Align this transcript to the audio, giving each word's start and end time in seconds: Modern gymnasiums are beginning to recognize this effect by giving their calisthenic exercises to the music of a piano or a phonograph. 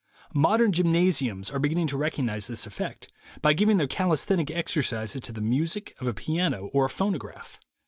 Modern 0.33 0.71
gymnasiums 0.71 1.51
are 1.51 1.59
beginning 1.59 1.85
to 1.89 1.95
recognize 1.95 2.47
this 2.47 2.65
effect 2.65 3.11
by 3.43 3.53
giving 3.53 3.77
their 3.77 3.85
calisthenic 3.85 4.49
exercises 4.49 5.21
to 5.21 5.31
the 5.31 5.41
music 5.41 5.95
of 6.01 6.07
a 6.07 6.13
piano 6.15 6.71
or 6.73 6.85
a 6.85 6.89
phonograph. 6.89 7.59